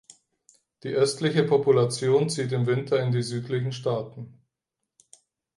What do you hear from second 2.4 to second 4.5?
im Winter in die südlichen Staaten.